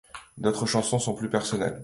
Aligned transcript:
D'autres 0.39 0.65
chansons 0.65 0.97
sont 0.97 1.13
plus 1.13 1.29
personnelles. 1.29 1.79